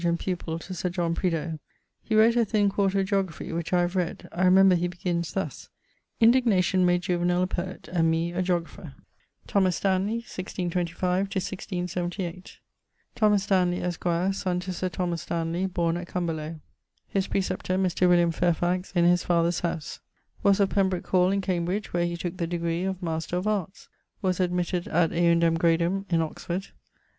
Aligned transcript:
and 0.03 0.17
pupill 0.19 0.57
to 0.59 0.73
Dr. 0.73 0.89
John 0.89 1.13
Prideaulx. 1.13 1.59
He 2.01 2.15
wrote 2.15 2.35
a 2.35 2.43
thin 2.43 2.71
4to 2.71 3.05
Geographie, 3.05 3.53
which 3.53 3.71
I 3.71 3.81
have 3.81 3.95
read. 3.95 4.27
I 4.31 4.45
remember 4.45 4.73
he 4.73 4.87
begins 4.87 5.31
thus: 5.33 5.69
'Indignation 6.19 6.87
made 6.87 7.03
Juvenal 7.03 7.43
a 7.43 7.45
poet 7.45 7.87
and 7.93 8.09
me 8.09 8.31
a 8.31 8.41
geographer.' 8.41 8.95
=Thomas 9.45 9.75
Stanley= 9.75 10.23
(1625 10.25 11.25
1678). 11.27 12.57
Thomas 13.13 13.43
Stanley, 13.43 13.81
esqr., 13.81 14.33
son 14.33 14.59
to 14.61 14.73
Sir 14.73 14.89
Thomas 14.89 15.21
Stanley, 15.21 15.67
born 15.67 15.97
at 15.97 16.07
Cumberlow.... 16.07 16.59
His 17.07 17.27
praeceptor, 17.27 17.77
Mr. 17.77 18.09
William 18.09 18.31
Fairfax, 18.31 18.91
in 18.93 19.05
his 19.05 19.23
father's 19.23 19.59
howse. 19.59 19.99
Was 20.41 20.59
of 20.59 20.69
Pembrooke 20.71 21.05
hall 21.05 21.29
in 21.31 21.41
Cambridge, 21.41 21.93
where 21.93 22.07
he 22.07 22.17
took 22.17 22.37
the 22.37 22.47
degree 22.47 22.85
of 22.85 23.03
Master 23.03 23.37
of 23.37 23.45
Arts. 23.45 23.87
Was 24.23 24.39
admitted 24.39 24.87
ad 24.87 25.11
eundem 25.11 25.59
gradum 25.59 26.05
in 26.09 26.21
Oxford. 26.23 26.69